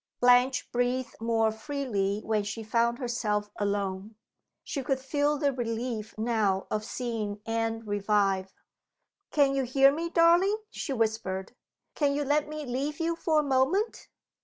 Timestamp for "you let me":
12.15-12.65